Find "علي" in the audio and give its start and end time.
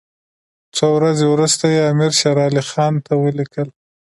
2.45-2.63